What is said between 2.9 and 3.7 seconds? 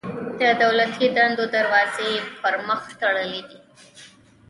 تړلي دي.